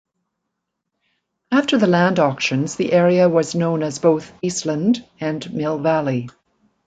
[1.51, 6.27] After the land auctions the area was known as both "Eastland" and "Mill Valley".